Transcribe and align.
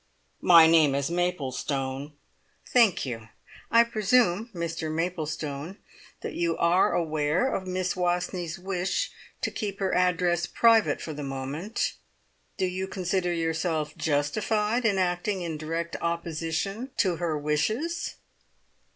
"My 0.41 0.65
name 0.65 0.95
is 0.95 1.11
Maplestone." 1.11 2.13
"Thank 2.67 3.05
you! 3.05 3.27
I 3.69 3.83
presume, 3.83 4.49
Mr 4.51 4.91
Maplestone, 4.91 5.77
that 6.21 6.33
you 6.33 6.57
are 6.57 6.95
aware 6.95 7.53
of 7.53 7.67
Miss 7.67 7.93
Wastneys' 7.95 8.57
wish 8.57 9.11
to 9.41 9.51
keep 9.51 9.79
her 9.79 9.93
address 9.93 10.47
private 10.47 11.01
for 11.03 11.13
the 11.13 11.21
moment. 11.21 11.93
Do 12.57 12.65
you 12.65 12.87
consider 12.87 13.31
yourself 13.31 13.95
justified 13.95 14.85
in 14.85 14.97
acting 14.97 15.43
in 15.43 15.55
direct 15.55 15.95
opposition 16.01 16.89
to 16.97 17.17
her 17.17 17.37
wishes?" 17.37 18.15